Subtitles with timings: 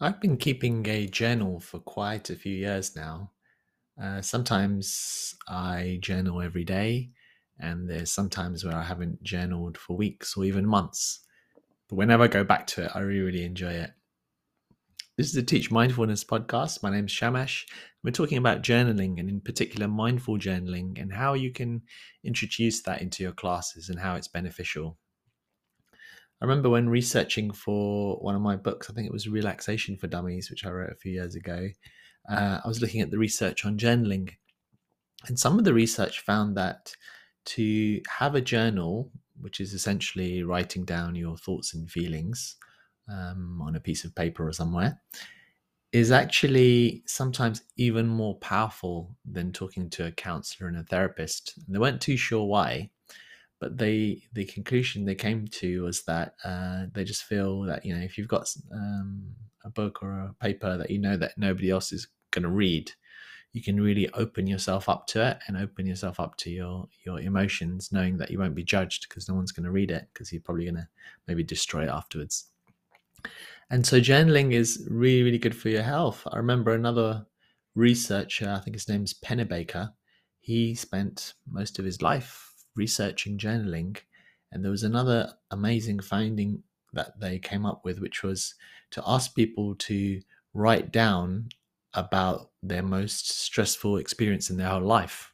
[0.00, 3.30] I've been keeping a journal for quite a few years now.
[4.00, 7.10] Uh, sometimes I journal every day,
[7.60, 11.20] and there's sometimes where I haven't journaled for weeks or even months.
[11.88, 13.92] But whenever I go back to it, I really, really enjoy it.
[15.16, 16.82] This is the Teach Mindfulness podcast.
[16.82, 17.64] My name is Shamash.
[18.02, 21.82] We're talking about journaling and, in particular, mindful journaling and how you can
[22.24, 24.98] introduce that into your classes and how it's beneficial.
[26.40, 30.08] I remember when researching for one of my books, I think it was Relaxation for
[30.08, 31.68] Dummies, which I wrote a few years ago.
[32.28, 34.30] Uh, I was looking at the research on journaling,
[35.26, 36.94] and some of the research found that
[37.46, 42.56] to have a journal, which is essentially writing down your thoughts and feelings
[43.10, 45.00] um, on a piece of paper or somewhere,
[45.92, 51.54] is actually sometimes even more powerful than talking to a counselor and a therapist.
[51.56, 52.90] And they weren't too sure why
[53.60, 57.94] but they the conclusion they came to was that uh, they just feel that you
[57.94, 59.24] know if you've got um,
[59.64, 62.90] a book or a paper that you know that nobody else is going to read
[63.52, 67.20] you can really open yourself up to it and open yourself up to your your
[67.20, 70.32] emotions knowing that you won't be judged because no one's going to read it because
[70.32, 70.88] you're probably going to
[71.28, 72.46] maybe destroy it afterwards.
[73.70, 76.26] And so journaling is really really good for your health.
[76.30, 77.26] I remember another
[77.74, 79.90] researcher i think his name's pennebaker
[80.40, 83.96] he spent most of his life researching journaling,
[84.52, 88.54] and there was another amazing finding that they came up with, which was
[88.92, 90.20] to ask people to
[90.52, 91.48] write down
[91.94, 95.32] about their most stressful experience in their whole life.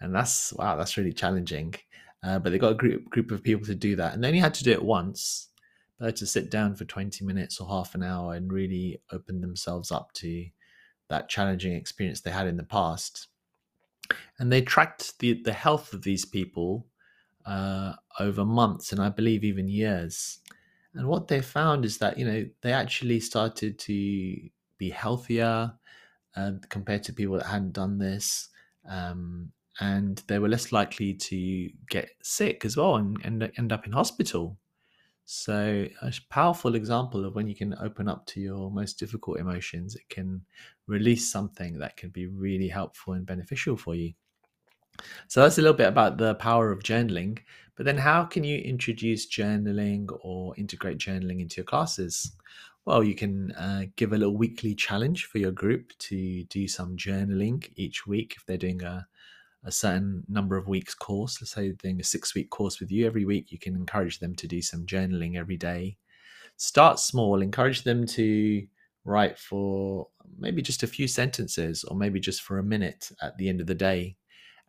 [0.00, 1.74] And that's wow, that's really challenging.
[2.22, 4.40] Uh, but they got a group group of people to do that, and they only
[4.40, 5.48] had to do it once.
[5.98, 9.40] They had to sit down for twenty minutes or half an hour and really open
[9.40, 10.46] themselves up to
[11.08, 13.28] that challenging experience they had in the past
[14.38, 16.86] and they tracked the the health of these people
[17.44, 20.38] uh, over months and I believe even years.
[20.94, 24.38] And what they found is that you know they actually started to
[24.78, 25.72] be healthier
[26.36, 28.48] uh, compared to people that hadn't done this,
[28.88, 33.86] um, and they were less likely to get sick as well and, and end up
[33.86, 34.58] in hospital.
[35.28, 39.96] So, a powerful example of when you can open up to your most difficult emotions,
[39.96, 40.40] it can
[40.86, 44.14] release something that can be really helpful and beneficial for you.
[45.26, 47.40] So, that's a little bit about the power of journaling.
[47.74, 52.30] But then, how can you introduce journaling or integrate journaling into your classes?
[52.84, 56.96] Well, you can uh, give a little weekly challenge for your group to do some
[56.96, 59.08] journaling each week if they're doing a
[59.66, 63.04] a certain number of weeks course, let's say doing a six week course with you
[63.04, 65.96] every week, you can encourage them to do some journaling every day.
[66.56, 68.64] Start small, encourage them to
[69.04, 70.06] write for
[70.38, 73.66] maybe just a few sentences or maybe just for a minute at the end of
[73.66, 74.16] the day.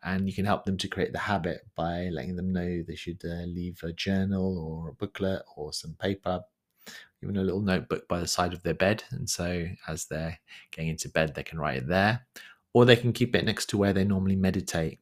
[0.03, 3.21] And you can help them to create the habit by letting them know they should
[3.23, 6.41] uh, leave a journal or a booklet or some paper,
[7.21, 9.03] even a little notebook by the side of their bed.
[9.11, 10.39] And so as they're
[10.71, 12.25] getting into bed, they can write it there
[12.77, 14.99] or they can keep it next to where they normally meditate.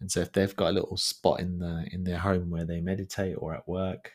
[0.00, 2.80] And so if they've got a little spot in the in their home where they
[2.80, 4.12] meditate or at work,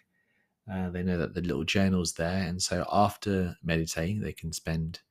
[0.72, 2.42] uh, they know that the little journal's there.
[2.48, 5.02] And so after meditating, they can spend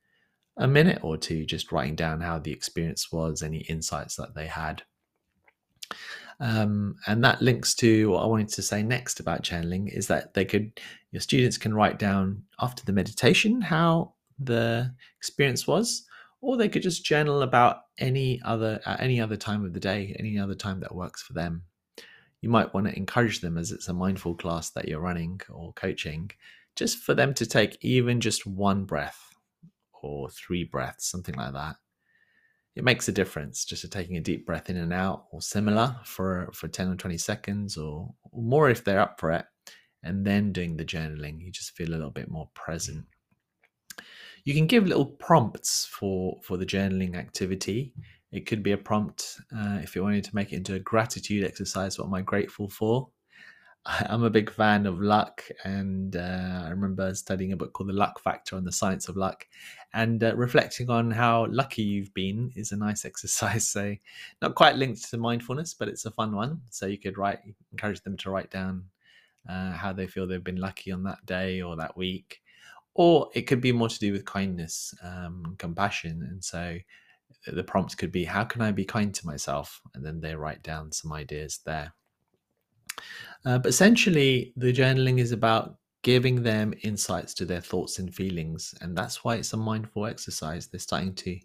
[0.57, 4.47] a minute or two just writing down how the experience was, any insights that they
[4.47, 4.83] had.
[6.41, 10.33] Um, and that links to what I wanted to say next about journaling is that
[10.33, 10.77] they could,
[11.13, 16.06] your students can write down after the meditation how the experience was,
[16.41, 20.15] or they could just journal about any other at any other time of the day,
[20.19, 21.63] any other time that works for them.
[22.41, 25.73] You might want to encourage them as it's a mindful class that you're running or
[25.73, 26.29] coaching,
[26.75, 29.35] just for them to take even just one breath
[30.03, 31.77] or three breaths, something like that.
[32.75, 35.95] It makes a difference just to taking a deep breath in and out or similar
[36.03, 39.45] for for 10 or 20 seconds or, or more if they're up for it
[40.03, 43.05] and then doing the journaling you just feel a little bit more present
[44.47, 47.93] you can give little prompts for for the journaling activity.
[48.31, 51.43] It could be a prompt uh, if you wanted to make it into a gratitude
[51.43, 51.99] exercise.
[51.99, 53.09] What am I grateful for?
[53.85, 57.93] I'm a big fan of luck, and uh, I remember studying a book called The
[57.93, 59.45] Luck Factor on the Science of Luck,
[59.93, 63.67] and uh, reflecting on how lucky you've been is a nice exercise.
[63.67, 63.97] So,
[64.41, 66.61] not quite linked to mindfulness, but it's a fun one.
[66.69, 67.39] So you could write,
[67.73, 68.85] encourage them to write down
[69.49, 72.39] uh, how they feel they've been lucky on that day or that week,
[72.97, 76.27] or it could be more to do with kindness, um, compassion.
[76.29, 76.77] And so
[77.45, 79.79] the prompts could be, How can I be kind to myself?
[79.93, 81.93] And then they write down some ideas there.
[83.45, 88.73] Uh, but essentially, the journaling is about giving them insights to their thoughts and feelings.
[88.81, 90.65] And that's why it's a mindful exercise.
[90.67, 91.39] They're starting to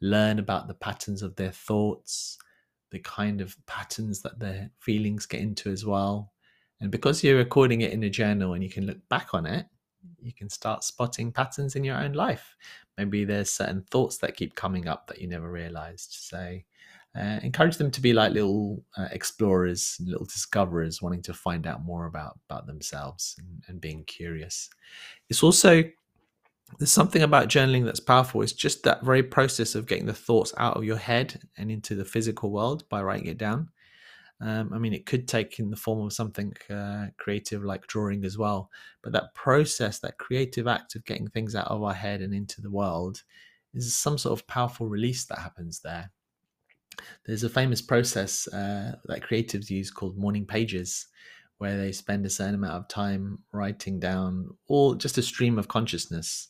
[0.00, 2.38] learn about the patterns of their thoughts,
[2.92, 6.32] the kind of patterns that their feelings get into as well.
[6.80, 9.66] And because you're recording it in a journal and you can look back on it,
[10.20, 12.56] you can start spotting patterns in your own life.
[12.96, 16.16] Maybe there's certain thoughts that keep coming up that you never realized.
[16.20, 16.58] So,
[17.18, 21.84] uh, encourage them to be like little uh, explorers, little discoverers, wanting to find out
[21.84, 24.68] more about about themselves and, and being curious.
[25.28, 25.84] It's also
[26.78, 28.42] there's something about journaling that's powerful.
[28.42, 31.94] It's just that very process of getting the thoughts out of your head and into
[31.94, 33.70] the physical world by writing it down.
[34.40, 38.24] Um, I mean, it could take in the form of something uh, creative like drawing
[38.24, 38.70] as well.
[39.02, 42.60] But that process, that creative act of getting things out of our head and into
[42.60, 43.22] the world,
[43.74, 46.12] is some sort of powerful release that happens there.
[47.26, 51.06] There's a famous process uh, that creatives use called morning pages,
[51.58, 55.68] where they spend a certain amount of time writing down all just a stream of
[55.68, 56.48] consciousness.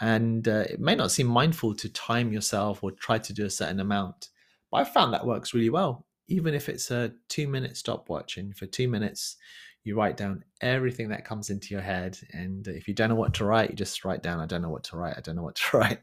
[0.00, 3.50] And uh, it may not seem mindful to time yourself or try to do a
[3.50, 4.28] certain amount,
[4.70, 6.04] but I found that works really well.
[6.28, 9.36] Even if it's a two minute stopwatch, and for two minutes,
[9.84, 12.18] you write down everything that comes into your head.
[12.32, 14.70] And if you don't know what to write, you just write down, I don't know
[14.70, 15.98] what to write, I don't know what to write.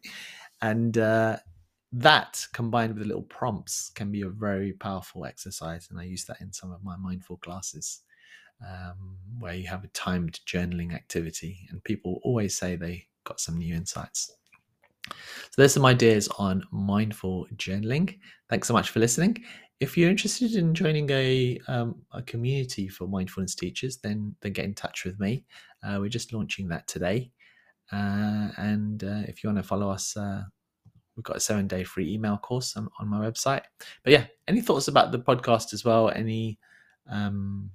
[0.62, 1.38] And uh,
[1.94, 5.88] that combined with little prompts can be a very powerful exercise.
[5.90, 8.02] And I use that in some of my mindful classes
[8.66, 11.68] um, where you have a timed journaling activity.
[11.72, 14.36] And people always say they got some new insights.
[15.08, 18.20] So there's some ideas on mindful journaling.
[18.50, 19.44] Thanks so much for listening.
[19.82, 24.66] If you're interested in joining a, um, a community for mindfulness teachers, then then get
[24.66, 25.44] in touch with me.
[25.84, 27.32] Uh, we're just launching that today.
[27.92, 30.44] Uh, and uh, if you want to follow us uh,
[31.16, 33.64] we've got a seven day free email course on, on, my website.
[34.04, 36.10] But yeah, any thoughts about the podcast as well?
[36.10, 36.60] Any
[37.10, 37.70] um,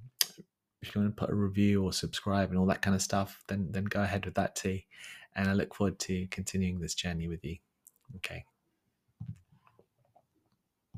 [0.81, 3.43] if you want to put a review or subscribe and all that kind of stuff,
[3.47, 4.79] then then go ahead with that too.
[5.35, 7.57] And I look forward to continuing this journey with you.
[8.17, 8.43] Okay,